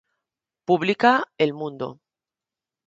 Publícaa 0.69 1.21
El 1.37 1.53
Mundo. 1.59 1.87